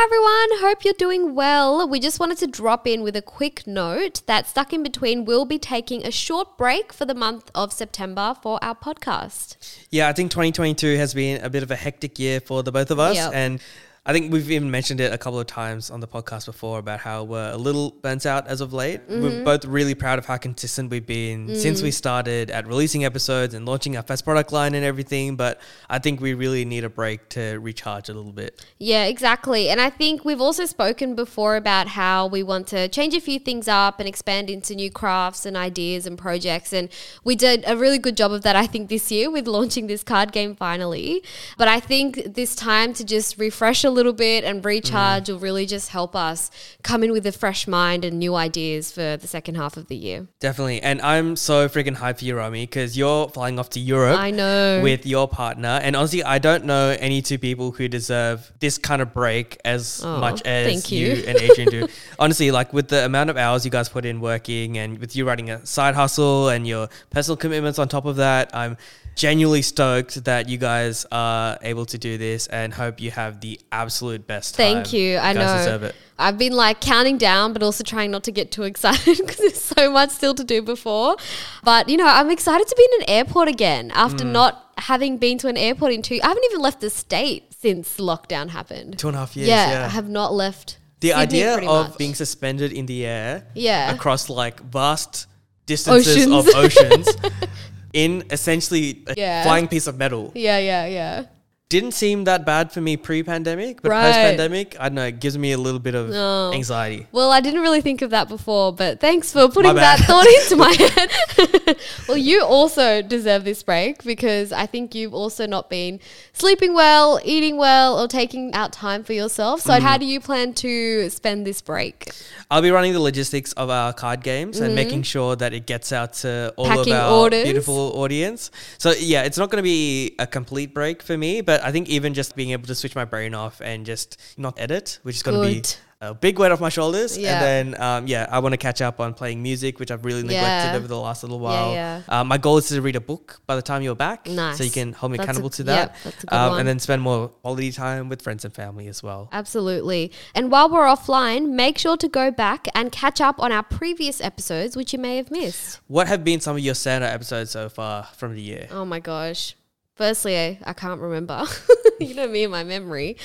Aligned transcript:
Hi 0.00 0.04
everyone, 0.04 0.70
hope 0.70 0.84
you're 0.84 0.94
doing 0.96 1.34
well. 1.34 1.88
We 1.88 1.98
just 1.98 2.20
wanted 2.20 2.38
to 2.38 2.46
drop 2.46 2.86
in 2.86 3.02
with 3.02 3.16
a 3.16 3.20
quick 3.20 3.66
note 3.66 4.22
that 4.26 4.46
Stuck 4.46 4.72
in 4.72 4.84
Between 4.84 5.24
will 5.24 5.44
be 5.44 5.58
taking 5.58 6.06
a 6.06 6.12
short 6.12 6.56
break 6.56 6.92
for 6.92 7.04
the 7.04 7.16
month 7.16 7.50
of 7.52 7.72
September 7.72 8.36
for 8.40 8.62
our 8.62 8.76
podcast. 8.76 9.56
Yeah, 9.90 10.06
I 10.08 10.12
think 10.12 10.30
2022 10.30 10.96
has 10.98 11.14
been 11.14 11.42
a 11.42 11.50
bit 11.50 11.64
of 11.64 11.72
a 11.72 11.74
hectic 11.74 12.16
year 12.16 12.38
for 12.38 12.62
the 12.62 12.70
both 12.70 12.92
of 12.92 13.00
us. 13.00 13.16
Yep. 13.16 13.32
And 13.34 13.60
I 14.08 14.12
think 14.14 14.32
we've 14.32 14.50
even 14.50 14.70
mentioned 14.70 15.00
it 15.00 15.12
a 15.12 15.18
couple 15.18 15.38
of 15.38 15.46
times 15.46 15.90
on 15.90 16.00
the 16.00 16.08
podcast 16.08 16.46
before 16.46 16.78
about 16.78 16.98
how 17.00 17.24
we're 17.24 17.50
a 17.52 17.58
little 17.58 17.90
burnt 17.90 18.24
out 18.24 18.46
as 18.48 18.62
of 18.62 18.72
late. 18.72 19.06
Mm-hmm. 19.06 19.22
We're 19.22 19.44
both 19.44 19.66
really 19.66 19.94
proud 19.94 20.18
of 20.18 20.24
how 20.24 20.38
consistent 20.38 20.90
we've 20.90 21.04
been 21.06 21.54
since 21.54 21.80
Mm. 21.80 21.82
we 21.82 21.90
started 21.90 22.50
at 22.50 22.66
releasing 22.66 23.04
episodes 23.04 23.52
and 23.52 23.66
launching 23.66 23.98
our 23.98 24.02
first 24.02 24.24
product 24.24 24.50
line 24.50 24.74
and 24.74 24.82
everything. 24.82 25.36
But 25.36 25.60
I 25.90 25.98
think 25.98 26.22
we 26.22 26.32
really 26.32 26.64
need 26.64 26.84
a 26.84 26.88
break 26.88 27.28
to 27.30 27.58
recharge 27.58 28.08
a 28.08 28.14
little 28.14 28.32
bit. 28.32 28.64
Yeah, 28.78 29.04
exactly. 29.04 29.68
And 29.68 29.78
I 29.78 29.90
think 29.90 30.24
we've 30.24 30.40
also 30.40 30.64
spoken 30.64 31.14
before 31.14 31.56
about 31.56 31.88
how 31.88 32.28
we 32.28 32.42
want 32.42 32.66
to 32.68 32.88
change 32.88 33.12
a 33.12 33.20
few 33.20 33.38
things 33.38 33.68
up 33.68 34.00
and 34.00 34.08
expand 34.08 34.48
into 34.48 34.74
new 34.74 34.90
crafts 34.90 35.44
and 35.44 35.54
ideas 35.54 36.06
and 36.06 36.16
projects. 36.16 36.72
And 36.72 36.88
we 37.24 37.36
did 37.36 37.62
a 37.66 37.76
really 37.76 37.98
good 37.98 38.16
job 38.16 38.32
of 38.32 38.40
that, 38.44 38.56
I 38.56 38.66
think, 38.66 38.88
this 38.88 39.12
year 39.12 39.30
with 39.30 39.46
launching 39.58 39.86
this 39.86 40.02
card 40.02 40.32
game 40.32 40.56
finally. 40.56 41.22
But 41.58 41.68
I 41.68 41.78
think 41.78 42.34
this 42.34 42.54
time 42.54 42.94
to 42.94 43.04
just 43.04 43.36
refresh 43.36 43.84
a 43.84 43.97
little 43.98 44.12
bit 44.12 44.44
and 44.44 44.64
recharge 44.64 45.24
mm-hmm. 45.24 45.32
will 45.32 45.40
really 45.40 45.66
just 45.66 45.90
help 45.90 46.16
us 46.16 46.50
come 46.82 47.02
in 47.04 47.12
with 47.12 47.26
a 47.26 47.32
fresh 47.32 47.66
mind 47.66 48.04
and 48.04 48.18
new 48.18 48.34
ideas 48.34 48.90
for 48.92 49.16
the 49.16 49.26
second 49.26 49.56
half 49.56 49.76
of 49.76 49.88
the 49.88 49.96
year. 49.96 50.26
Definitely. 50.40 50.80
And 50.80 51.02
I'm 51.02 51.36
so 51.36 51.68
freaking 51.68 51.96
hyped 51.96 52.20
for 52.20 52.24
you, 52.24 52.36
Romy, 52.36 52.62
because 52.62 52.96
you're 52.96 53.28
flying 53.28 53.58
off 53.58 53.70
to 53.70 53.80
Europe. 53.80 54.18
I 54.18 54.30
know. 54.30 54.80
With 54.82 55.04
your 55.04 55.28
partner. 55.28 55.80
And 55.82 55.96
honestly, 55.96 56.22
I 56.22 56.38
don't 56.38 56.64
know 56.64 56.96
any 56.98 57.20
two 57.22 57.38
people 57.38 57.72
who 57.72 57.88
deserve 57.88 58.50
this 58.60 58.78
kind 58.78 59.02
of 59.02 59.12
break 59.12 59.58
as 59.64 60.02
Oh, 60.04 60.20
much 60.20 60.42
as 60.42 60.90
you. 60.90 61.08
you. 61.08 61.24
and 61.26 61.36
Adrian 61.38 61.70
do. 61.70 61.88
Honestly, 62.18 62.50
like 62.50 62.72
with 62.72 62.88
the 62.88 63.04
amount 63.04 63.30
of 63.30 63.36
hours 63.36 63.64
you 63.64 63.70
guys 63.70 63.88
put 63.88 64.04
in 64.04 64.20
working 64.20 64.78
and 64.78 64.98
with 64.98 65.16
you 65.16 65.26
running 65.26 65.50
a 65.50 65.64
side 65.66 65.94
hustle 65.94 66.48
and 66.48 66.66
your 66.66 66.88
personal 67.10 67.36
commitments 67.36 67.78
on 67.78 67.88
top 67.88 68.06
of 68.06 68.16
that, 68.16 68.54
I'm 68.54 68.76
genuinely 69.18 69.62
stoked 69.62 70.24
that 70.24 70.48
you 70.48 70.56
guys 70.56 71.04
are 71.10 71.58
able 71.62 71.84
to 71.84 71.98
do 71.98 72.16
this 72.18 72.46
and 72.46 72.72
hope 72.72 73.00
you 73.00 73.10
have 73.10 73.40
the 73.40 73.58
absolute 73.72 74.26
best 74.28 74.54
time. 74.54 74.74
Thank 74.76 74.92
you. 74.92 75.18
I 75.18 75.34
guys 75.34 75.36
know. 75.36 75.56
deserve 75.58 75.82
it. 75.82 75.94
I've 76.20 76.38
been 76.38 76.52
like 76.52 76.80
counting 76.80 77.18
down, 77.18 77.52
but 77.52 77.62
also 77.62 77.82
trying 77.82 78.12
not 78.12 78.22
to 78.24 78.32
get 78.32 78.52
too 78.52 78.62
excited 78.62 79.16
because 79.18 79.36
there's 79.38 79.60
so 79.60 79.90
much 79.90 80.10
still 80.10 80.34
to 80.36 80.44
do 80.44 80.62
before. 80.62 81.16
But 81.64 81.88
you 81.88 81.96
know, 81.96 82.06
I'm 82.06 82.30
excited 82.30 82.68
to 82.68 82.74
be 82.76 82.88
in 82.94 83.02
an 83.02 83.10
airport 83.10 83.48
again 83.48 83.90
after 83.92 84.24
Mm. 84.24 84.30
not 84.32 84.72
having 84.78 85.18
been 85.18 85.36
to 85.38 85.48
an 85.48 85.56
airport 85.56 85.92
in 85.92 86.02
two. 86.02 86.20
I 86.22 86.28
haven't 86.28 86.44
even 86.44 86.60
left 86.60 86.80
the 86.80 86.88
state 86.90 87.52
since 87.60 87.96
lockdown 87.98 88.50
happened. 88.50 88.98
Two 89.00 89.08
and 89.08 89.16
a 89.16 89.20
half 89.20 89.36
years. 89.36 89.48
yeah, 89.48 89.70
Yeah. 89.72 89.84
I 89.86 89.88
have 89.88 90.08
not 90.08 90.32
left. 90.32 90.78
the 91.00 91.08
Sydney 91.08 91.22
idea 91.44 91.68
of 91.68 91.98
being 91.98 92.14
suspended 92.14 92.72
in 92.72 92.86
the 92.86 93.04
air 93.04 93.46
Yeah. 93.54 93.92
across 93.94 94.28
like 94.30 94.60
vast 94.60 95.26
distances 95.66 96.16
Oceans. 96.26 96.32
of 96.32 96.54
oceans 96.54 97.08
in 97.92 98.24
essentially 98.30 99.02
a 99.06 99.14
Yeah. 99.16 99.42
flying 99.44 99.68
piece 99.68 99.86
of 99.86 99.96
metal 99.98 100.32
yeah, 100.34 100.58
yeah, 100.58 100.86
yeah. 100.86 101.24
Didn't 101.68 101.92
seem 101.92 102.24
that 102.24 102.46
bad 102.46 102.72
for 102.72 102.80
me 102.80 102.96
pre-pandemic 102.96 103.82
but 103.82 103.90
Right. 103.90 104.06
post-pandemic 104.06 104.76
i 104.80 104.88
don't 104.88 104.94
know 104.94 105.04
it 105.06 105.20
gives 105.20 105.36
me 105.36 105.52
a 105.52 105.58
little 105.58 105.78
bit 105.80 105.94
of 105.94 106.08
No. 106.08 106.50
anxiety 106.54 107.06
Well, 107.12 107.30
I 107.30 107.40
didn't 107.40 107.60
really 107.60 107.80
think 107.82 108.00
of 108.02 108.10
that 108.10 108.28
before, 108.28 108.72
but 108.72 109.00
thanks 109.00 109.32
for 109.32 109.48
putting 109.48 109.74
that 109.74 109.98
thought 110.00 110.26
into 110.26 110.56
my 110.56 110.72
head. 110.78 111.76
well, 112.08 112.16
you 112.16 112.42
also 112.42 113.02
deserve 113.02 113.44
this 113.44 113.62
break 113.62 114.02
because 114.04 114.52
I 114.52 114.66
think 114.66 114.94
you've 114.94 115.14
also 115.14 115.46
not 115.46 115.68
been 115.68 116.00
sleeping 116.32 116.74
well, 116.74 117.20
eating 117.24 117.56
well, 117.58 117.98
or 118.00 118.08
taking 118.08 118.52
out 118.54 118.72
time 118.72 119.04
for 119.04 119.12
yourself. 119.12 119.60
So, 119.60 119.72
Mm-hmm. 119.72 119.86
how 119.86 119.98
do 119.98 120.06
you 120.06 120.20
plan 120.20 120.54
to 120.54 121.10
spend 121.10 121.46
this 121.46 121.60
break? 121.60 122.10
i'll 122.50 122.62
be 122.62 122.70
running 122.70 122.94
the 122.94 123.00
logistics 123.00 123.52
of 123.62 123.68
our 123.68 123.92
card 123.92 124.22
games 124.22 124.58
and 124.60 124.74
making 124.74 125.02
sure 125.02 125.36
that 125.36 125.52
it 125.52 125.66
gets 125.66 125.92
out 125.92 126.14
to 126.14 126.52
all 126.56 126.64
Mm-hmm. 126.66 126.76
Packing 126.78 126.92
of 126.94 127.00
our 127.00 127.12
orders. 127.24 127.44
beautiful 127.44 127.92
audience 128.02 128.50
so 128.78 128.92
yeah 128.92 129.22
it's 129.24 129.36
not 129.36 129.50
going 129.50 129.58
to 129.62 129.70
be 129.76 130.14
a 130.18 130.26
complete 130.26 130.72
break 130.72 131.02
for 131.02 131.16
me 131.18 131.42
but 131.42 131.57
i 131.62 131.70
think 131.72 131.88
even 131.88 132.14
just 132.14 132.36
being 132.36 132.50
able 132.50 132.66
to 132.66 132.74
switch 132.74 132.94
my 132.94 133.04
brain 133.04 133.34
off 133.34 133.60
and 133.60 133.86
just 133.86 134.20
not 134.36 134.58
edit 134.58 134.98
which 135.02 135.16
is 135.16 135.22
going 135.22 135.40
to 135.40 135.60
be 135.62 135.68
a 136.00 136.14
big 136.14 136.38
weight 136.38 136.52
off 136.52 136.60
my 136.60 136.68
shoulders. 136.68 137.18
Yeah. 137.18 137.42
And 137.42 137.74
then, 137.74 137.82
um, 137.82 138.06
yeah, 138.06 138.28
I 138.30 138.38
want 138.38 138.52
to 138.52 138.56
catch 138.56 138.80
up 138.80 139.00
on 139.00 139.14
playing 139.14 139.42
music, 139.42 139.80
which 139.80 139.90
I've 139.90 140.04
really 140.04 140.22
neglected 140.22 140.70
Yeah. 140.70 140.76
over 140.76 140.86
the 140.86 140.96
last 140.96 141.24
little 141.24 141.40
while. 141.40 141.72
yeah. 141.72 142.02
Um, 142.08 142.28
my 142.28 142.38
goal 142.38 142.56
is 142.58 142.68
to 142.68 142.80
read 142.80 142.94
a 142.94 143.00
book 143.00 143.40
by 143.48 143.56
the 143.56 143.62
time 143.62 143.82
you're 143.82 143.96
back. 143.96 144.28
Nice. 144.28 144.58
So 144.58 144.62
you 144.62 144.70
can 144.70 144.92
hold 144.92 145.10
me 145.10 145.18
That's 145.18 145.26
a- 145.26 145.30
accountable 145.32 145.50
to 145.50 145.64
yep, 145.64 145.96
that. 146.04 146.24
a 146.28 146.36
um. 146.36 146.58
And 146.60 146.68
then 146.68 146.78
spend 146.78 147.02
more 147.02 147.30
quality 147.42 147.72
time 147.72 148.08
with 148.08 148.22
friends 148.22 148.44
and 148.44 148.54
family 148.54 148.86
as 148.86 149.02
well. 149.02 149.28
Absolutely. 149.32 150.12
And 150.36 150.52
while 150.52 150.68
we're 150.70 150.86
offline, 150.86 151.48
make 151.50 151.78
sure 151.78 151.96
to 151.96 152.06
go 152.06 152.30
back 152.30 152.68
and 152.76 152.92
catch 152.92 153.20
up 153.20 153.40
on 153.40 153.50
our 153.50 153.64
previous 153.64 154.20
episodes, 154.20 154.76
which 154.76 154.92
you 154.92 155.00
may 155.00 155.16
have 155.16 155.32
missed. 155.32 155.80
What 155.88 156.06
have 156.06 156.22
been 156.22 156.38
some 156.38 156.54
of 156.54 156.62
your 156.62 156.74
standout 156.74 157.12
episodes 157.12 157.50
so 157.50 157.68
far 157.68 158.04
from 158.16 158.36
the 158.36 158.40
year? 158.40 158.68
Oh 158.70 158.84
my 158.84 159.00
gosh. 159.00 159.56
Firstly, 159.98 160.38
I, 160.38 160.58
I 160.64 160.72
can't 160.72 161.00
remember. 161.00 161.44
you 162.00 162.14
know 162.14 162.28
me 162.28 162.44
and 162.44 162.52
my 162.52 162.64
memory. 162.64 163.16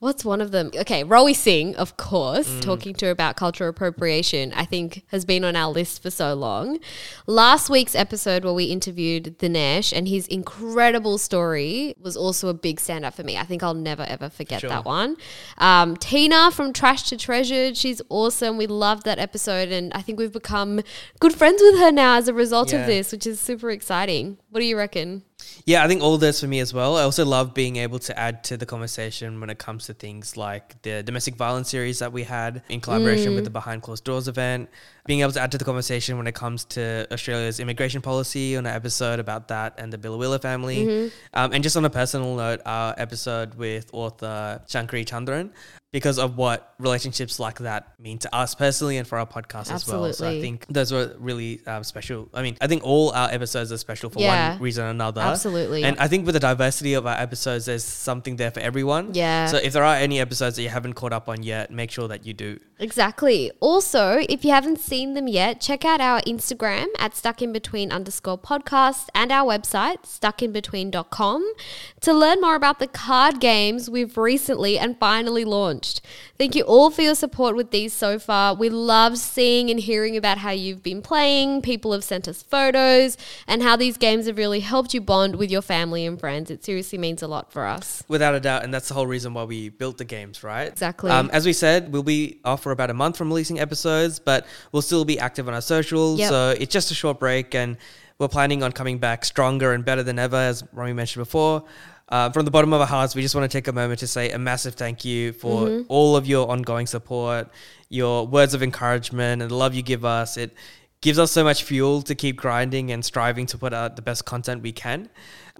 What's 0.00 0.24
one 0.24 0.40
of 0.40 0.50
them? 0.50 0.70
Okay, 0.74 1.04
Rowie 1.04 1.36
Singh, 1.36 1.76
of 1.76 1.98
course, 1.98 2.48
Mm. 2.48 2.62
talking 2.62 2.94
to 2.94 3.04
her 3.04 3.10
about 3.10 3.36
cultural 3.36 3.68
appropriation, 3.68 4.50
I 4.56 4.64
think 4.64 5.04
has 5.08 5.26
been 5.26 5.44
on 5.44 5.54
our 5.56 5.70
list 5.70 6.02
for 6.02 6.08
so 6.10 6.32
long. 6.32 6.78
Last 7.26 7.68
week's 7.68 7.94
episode 7.94 8.42
where 8.42 8.54
we 8.54 8.64
interviewed 8.64 9.38
Dinesh 9.38 9.92
and 9.94 10.08
his 10.08 10.26
incredible 10.28 11.18
story 11.18 11.94
was 12.00 12.16
also 12.16 12.48
a 12.48 12.54
big 12.54 12.80
stand 12.80 13.04
up 13.04 13.12
for 13.12 13.24
me. 13.24 13.36
I 13.36 13.42
think 13.44 13.62
I'll 13.62 13.74
never 13.74 14.04
ever 14.04 14.30
forget 14.30 14.62
Sure. 14.62 14.70
that 14.70 14.86
one. 14.86 15.18
Um, 15.58 15.98
Tina 15.98 16.50
from 16.50 16.72
Trash 16.72 17.02
to 17.10 17.18
Treasured, 17.18 17.76
she's 17.76 18.00
awesome. 18.08 18.56
We 18.56 18.66
loved 18.66 19.04
that 19.04 19.18
episode 19.18 19.68
and 19.70 19.92
I 19.92 20.00
think 20.00 20.18
we've 20.18 20.32
become 20.32 20.80
good 21.20 21.34
friends 21.34 21.60
with 21.60 21.78
her 21.78 21.92
now 21.92 22.14
as 22.16 22.26
a 22.26 22.32
result 22.32 22.72
Yeah. 22.72 22.80
of 22.80 22.86
this, 22.86 23.12
which 23.12 23.26
is 23.26 23.38
super 23.38 23.70
exciting. 23.70 24.38
What 24.48 24.60
do 24.60 24.66
you 24.66 24.78
reckon? 24.78 25.24
Yeah, 25.66 25.84
I 25.84 25.88
think 25.88 26.02
all 26.02 26.16
this 26.18 26.40
for 26.40 26.46
me 26.46 26.60
as 26.60 26.72
well. 26.72 26.96
I 26.96 27.02
also 27.02 27.24
love 27.24 27.52
being 27.54 27.76
able 27.76 27.98
to 28.00 28.18
add 28.18 28.42
to 28.44 28.56
the 28.56 28.66
conversation 28.66 29.40
when 29.40 29.50
it 29.50 29.58
comes 29.58 29.86
to 29.86 29.94
things 29.94 30.36
like 30.36 30.80
the 30.82 31.02
domestic 31.02 31.36
violence 31.36 31.68
series 31.68 31.98
that 31.98 32.12
we 32.12 32.24
had 32.24 32.62
in 32.68 32.80
collaboration 32.80 33.32
Mm. 33.32 33.36
with 33.36 33.44
the 33.44 33.50
Behind 33.50 33.82
Closed 33.82 34.04
Doors 34.04 34.26
event. 34.26 34.68
Being 35.06 35.20
able 35.20 35.32
to 35.32 35.40
add 35.40 35.52
to 35.52 35.58
the 35.58 35.64
conversation 35.64 36.16
when 36.18 36.26
it 36.26 36.34
comes 36.34 36.64
to 36.76 37.06
Australia's 37.12 37.60
immigration 37.60 38.00
policy 38.00 38.56
on 38.56 38.66
an 38.66 38.74
episode 38.74 39.18
about 39.18 39.48
that 39.48 39.74
and 39.78 39.92
the 39.92 39.98
Biloela 39.98 40.40
family. 40.40 40.86
Mm-hmm. 40.86 41.08
Um, 41.34 41.52
and 41.52 41.62
just 41.62 41.76
on 41.76 41.84
a 41.84 41.90
personal 41.90 42.34
note, 42.36 42.60
our 42.64 42.94
episode 42.96 43.54
with 43.54 43.90
author 43.92 44.62
Shankari 44.66 45.04
Chandran, 45.04 45.50
because 45.92 46.18
of 46.20 46.36
what 46.36 46.74
relationships 46.78 47.40
like 47.40 47.58
that 47.58 47.98
mean 47.98 48.16
to 48.18 48.32
us 48.34 48.54
personally 48.54 48.96
and 48.96 49.08
for 49.08 49.18
our 49.18 49.26
podcast 49.26 49.72
as 49.72 49.86
well. 49.88 50.12
So 50.12 50.28
I 50.28 50.40
think 50.40 50.64
those 50.68 50.92
were 50.92 51.14
really 51.18 51.60
um, 51.66 51.82
special. 51.82 52.28
I 52.32 52.42
mean, 52.42 52.56
I 52.60 52.68
think 52.68 52.84
all 52.84 53.10
our 53.10 53.28
episodes 53.30 53.72
are 53.72 53.76
special 53.78 54.08
for 54.08 54.20
Yeah. 54.20 54.52
one 54.52 54.62
reason 54.62 54.84
or 54.84 54.88
another. 54.88 55.20
Absolutely. 55.20 55.82
And 55.82 55.98
I 55.98 56.06
think 56.06 56.26
with 56.26 56.34
the 56.34 56.40
diversity 56.40 56.94
of 56.94 57.06
our 57.08 57.16
episodes, 57.16 57.66
there's 57.66 57.82
something 57.82 58.36
there 58.36 58.52
for 58.52 58.60
everyone. 58.60 59.14
Yeah. 59.14 59.46
So 59.46 59.56
if 59.56 59.72
there 59.72 59.82
are 59.84 59.96
any 59.96 60.20
episodes 60.20 60.56
that 60.56 60.62
you 60.62 60.68
haven't 60.68 60.94
caught 60.94 61.12
up 61.12 61.28
on 61.28 61.42
yet, 61.42 61.72
make 61.72 61.90
sure 61.90 62.06
that 62.06 62.24
you 62.24 62.34
do. 62.34 62.60
Exactly. 62.78 63.50
Also, 63.60 64.22
if 64.28 64.44
you 64.44 64.52
haven't 64.52 64.78
seen 64.78 65.14
them 65.14 65.26
yet, 65.26 65.60
check 65.60 65.84
out 65.84 66.00
our 66.00 66.20
Instagram 66.22 66.86
at 66.98 67.12
stuckinbetween 67.12 67.90
underscore 67.90 68.38
podcast 68.38 69.08
and 69.14 69.32
our 69.32 69.44
website, 69.46 70.02
stuckinbetween.com, 70.04 71.52
to 72.00 72.12
learn 72.12 72.40
more 72.40 72.54
about 72.54 72.78
the 72.78 72.86
card 72.86 73.40
games 73.40 73.90
we've 73.90 74.16
recently 74.16 74.78
and 74.78 74.96
finally 74.98 75.44
launched. 75.44 75.79
Thank 76.38 76.54
you 76.54 76.62
all 76.62 76.90
for 76.90 77.02
your 77.02 77.14
support 77.14 77.56
with 77.56 77.70
these 77.70 77.92
so 77.92 78.18
far. 78.18 78.54
We 78.54 78.68
love 78.70 79.18
seeing 79.18 79.70
and 79.70 79.78
hearing 79.78 80.16
about 80.16 80.38
how 80.38 80.50
you've 80.50 80.82
been 80.82 81.02
playing. 81.02 81.62
People 81.62 81.92
have 81.92 82.04
sent 82.04 82.26
us 82.28 82.42
photos 82.42 83.16
and 83.46 83.62
how 83.62 83.76
these 83.76 83.96
games 83.96 84.26
have 84.26 84.38
really 84.38 84.60
helped 84.60 84.94
you 84.94 85.00
bond 85.00 85.36
with 85.36 85.50
your 85.50 85.62
family 85.62 86.06
and 86.06 86.18
friends. 86.18 86.50
It 86.50 86.64
seriously 86.64 86.98
means 86.98 87.22
a 87.22 87.28
lot 87.28 87.52
for 87.52 87.66
us. 87.66 88.02
Without 88.08 88.34
a 88.34 88.40
doubt, 88.40 88.64
and 88.64 88.72
that's 88.72 88.88
the 88.88 88.94
whole 88.94 89.06
reason 89.06 89.34
why 89.34 89.44
we 89.44 89.68
built 89.68 89.98
the 89.98 90.04
games, 90.04 90.42
right? 90.42 90.68
Exactly. 90.68 91.10
Um, 91.10 91.30
as 91.32 91.44
we 91.44 91.52
said, 91.52 91.92
we'll 91.92 92.02
be 92.02 92.40
off 92.44 92.62
for 92.62 92.72
about 92.72 92.90
a 92.90 92.94
month 92.94 93.16
from 93.16 93.28
releasing 93.28 93.60
episodes, 93.60 94.18
but 94.18 94.46
we'll 94.72 94.82
still 94.82 95.04
be 95.04 95.18
active 95.18 95.48
on 95.48 95.54
our 95.54 95.60
socials. 95.60 96.18
Yep. 96.18 96.28
So 96.28 96.50
it's 96.58 96.72
just 96.72 96.90
a 96.90 96.94
short 96.94 97.18
break, 97.20 97.54
and 97.54 97.76
we're 98.18 98.28
planning 98.28 98.62
on 98.62 98.72
coming 98.72 98.98
back 98.98 99.24
stronger 99.24 99.72
and 99.72 99.84
better 99.84 100.02
than 100.02 100.18
ever, 100.18 100.36
as 100.36 100.62
Romy 100.72 100.92
mentioned 100.92 101.22
before. 101.22 101.64
Uh, 102.10 102.28
from 102.30 102.44
the 102.44 102.50
bottom 102.50 102.72
of 102.72 102.80
our 102.80 102.86
hearts, 102.86 103.14
we 103.14 103.22
just 103.22 103.34
want 103.36 103.48
to 103.50 103.56
take 103.56 103.68
a 103.68 103.72
moment 103.72 104.00
to 104.00 104.06
say 104.06 104.30
a 104.30 104.38
massive 104.38 104.74
thank 104.74 105.04
you 105.04 105.32
for 105.32 105.66
Mm-hmm. 105.66 105.82
all 105.88 106.16
of 106.16 106.26
your 106.26 106.48
ongoing 106.50 106.86
support, 106.86 107.48
your 107.88 108.26
words 108.26 108.52
of 108.54 108.62
encouragement, 108.62 109.42
and 109.42 109.50
the 109.50 109.54
love 109.54 109.74
you 109.74 109.82
give 109.82 110.04
us. 110.04 110.36
It 110.36 110.52
gives 111.02 111.18
us 111.18 111.30
so 111.30 111.44
much 111.44 111.62
fuel 111.62 112.02
to 112.02 112.14
keep 112.14 112.36
grinding 112.36 112.90
and 112.90 113.04
striving 113.04 113.46
to 113.46 113.58
put 113.58 113.72
out 113.72 113.96
the 113.96 114.02
best 114.02 114.24
content 114.24 114.60
we 114.62 114.72
can. 114.72 115.08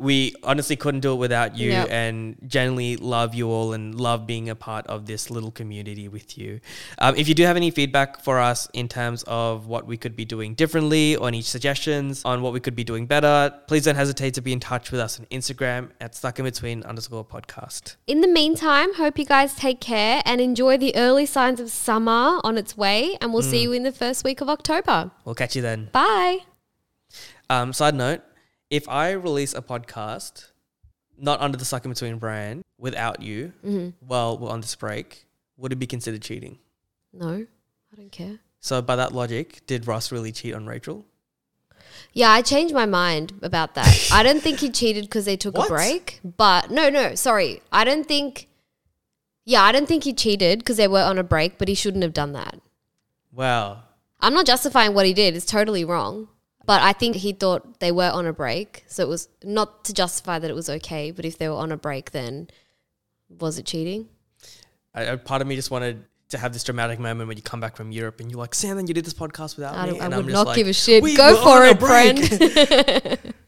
We 0.00 0.34
honestly 0.42 0.76
couldn't 0.76 1.00
do 1.00 1.12
it 1.12 1.16
without 1.16 1.56
you 1.56 1.70
Yep. 1.70 1.88
and 1.90 2.36
genuinely 2.46 2.96
love 2.96 3.34
you 3.34 3.48
all 3.50 3.72
and 3.72 3.94
love 3.94 4.26
being 4.26 4.48
a 4.48 4.54
part 4.54 4.86
of 4.86 5.06
this 5.06 5.30
little 5.30 5.50
community 5.50 6.08
with 6.08 6.38
you. 6.38 6.60
Um, 6.98 7.14
if 7.16 7.28
you 7.28 7.34
do 7.34 7.44
have 7.44 7.56
any 7.56 7.70
feedback 7.70 8.22
for 8.24 8.38
us 8.38 8.68
in 8.72 8.88
terms 8.88 9.22
of 9.26 9.66
what 9.66 9.86
we 9.86 9.96
could 9.96 10.16
be 10.16 10.24
doing 10.24 10.54
differently 10.54 11.16
or 11.16 11.28
any 11.28 11.42
suggestions 11.42 12.24
on 12.24 12.40
what 12.42 12.52
we 12.52 12.60
could 12.60 12.74
be 12.74 12.84
doing 12.84 13.06
better, 13.06 13.52
please 13.66 13.84
don't 13.84 13.94
hesitate 13.96 14.34
to 14.34 14.40
be 14.40 14.52
in 14.52 14.60
touch 14.60 14.90
with 14.90 15.00
us 15.00 15.20
on 15.20 15.26
Instagram 15.26 15.90
at 16.00 16.12
stuckinbetween 16.14 16.84
underscore 16.86 17.24
podcast. 17.24 17.96
In 18.06 18.22
the 18.22 18.28
meantime, 18.28 18.94
hope 18.94 19.18
you 19.18 19.26
guys 19.26 19.54
take 19.54 19.80
care 19.80 20.22
and 20.24 20.40
enjoy 20.40 20.78
the 20.78 20.96
early 20.96 21.26
signs 21.26 21.60
of 21.60 21.70
summer 21.70 22.40
on 22.42 22.56
its 22.56 22.76
way. 22.76 23.16
And 23.20 23.32
we'll 23.32 23.42
see 23.42 23.62
you 23.62 23.72
in 23.72 23.82
the 23.82 23.92
first 23.92 24.24
week 24.24 24.40
of 24.40 24.48
October. 24.48 25.10
We'll 25.24 25.34
catch 25.34 25.54
you 25.56 25.62
then. 25.62 25.90
Bye. 25.92 26.38
Um, 27.48 27.72
side 27.72 27.94
note, 27.96 28.22
if 28.70 28.88
I 28.88 29.10
release 29.12 29.54
a 29.54 29.62
podcast 29.62 30.50
not 31.18 31.40
under 31.40 31.58
the 31.58 31.64
Stuck 31.64 31.84
in 31.84 31.90
Between 31.92 32.18
brand 32.18 32.62
without 32.78 33.20
you 33.22 33.52
while 34.00 34.38
we're 34.38 34.48
on 34.50 34.60
this 34.60 34.74
break, 34.74 35.26
would 35.56 35.72
it 35.72 35.76
be 35.76 35.86
considered 35.86 36.22
cheating? 36.22 36.58
No, 37.12 37.46
I 37.92 37.96
don't 37.96 38.12
care. 38.12 38.38
So 38.60 38.80
by 38.80 38.96
that 38.96 39.12
logic, 39.12 39.66
did 39.66 39.86
Ross 39.86 40.12
really 40.12 40.32
cheat 40.32 40.54
on 40.54 40.66
Rachel? 40.66 41.04
Yeah, 42.12 42.30
I 42.30 42.42
changed 42.42 42.74
my 42.74 42.86
mind 42.86 43.32
about 43.42 43.74
that. 43.74 44.08
I 44.12 44.22
don't 44.22 44.40
think 44.42 44.60
he 44.60 44.70
cheated 44.70 45.04
because 45.04 45.24
they 45.24 45.36
took 45.36 45.56
What? 45.58 45.66
a 45.68 45.74
break. 45.74 46.20
But 46.24 46.70
no, 46.70 46.88
no, 46.88 47.14
sorry. 47.14 47.62
I 47.72 47.84
don't 47.84 48.06
think. 48.06 48.48
Yeah, 49.44 49.62
I 49.62 49.72
don't 49.72 49.86
think 49.86 50.04
he 50.04 50.12
cheated 50.12 50.60
because 50.60 50.76
they 50.76 50.86
were 50.88 51.02
on 51.02 51.18
a 51.18 51.22
break, 51.24 51.58
but 51.58 51.68
he 51.68 51.74
shouldn't 51.74 52.02
have 52.02 52.12
done 52.12 52.32
that. 52.32 52.60
Wow. 53.32 53.82
I'm 54.20 54.34
not 54.34 54.46
justifying 54.46 54.94
what 54.94 55.06
he 55.06 55.14
did. 55.14 55.34
It's 55.34 55.46
totally 55.46 55.84
wrong. 55.84 56.28
But 56.66 56.82
I 56.82 56.92
think 56.92 57.16
he 57.16 57.32
thought 57.32 57.80
they 57.80 57.90
were 57.90 58.10
on 58.10 58.26
a 58.26 58.32
break. 58.32 58.84
So 58.86 59.02
it 59.02 59.08
was 59.08 59.28
not 59.42 59.84
to 59.86 59.94
justify 59.94 60.38
that 60.38 60.50
it 60.50 60.54
was 60.54 60.68
okay, 60.68 61.10
but 61.10 61.24
if 61.24 61.38
they 61.38 61.48
were 61.48 61.54
on 61.56 61.72
a 61.72 61.76
break, 61.76 62.10
then 62.12 62.48
was 63.28 63.58
it 63.58 63.66
cheating? 63.66 64.08
I, 64.94 65.12
I- 65.12 65.16
part 65.16 65.40
of 65.42 65.48
me 65.48 65.56
just 65.56 65.70
wanted 65.70 66.04
to 66.30 66.38
have 66.38 66.52
this 66.52 66.62
dramatic 66.62 67.00
moment 67.00 67.26
when 67.28 67.36
you 67.36 67.42
come 67.42 67.58
back 67.60 67.76
from 67.76 67.90
Europe 67.90 68.20
and 68.20 68.30
you're 68.30 68.38
like, 68.38 68.54
Sam, 68.54 68.76
then 68.76 68.86
you 68.86 68.94
did 68.94 69.04
this 69.04 69.14
podcast 69.14 69.56
without 69.56 69.74
I, 69.74 69.90
me. 69.90 69.98
I 69.98 70.04
and 70.04 70.14
would 70.14 70.20
I'm 70.20 70.24
just 70.26 70.34
not 70.34 70.46
like, 70.46 70.56
give 70.56 70.68
a 70.68 70.72
shit. 70.72 71.02
"We 71.02 71.16
Go 71.16 71.42
for 71.42 71.64
it, 71.64 71.80
friend. 71.80 73.34